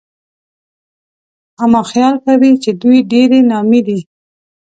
اما 1.63 1.81
خيال 1.91 2.15
کوي 2.25 2.51
چې 2.63 2.69
دوی 2.81 2.97
ډېرې 3.11 3.39
نامي 3.51 3.81
دي 3.87 3.99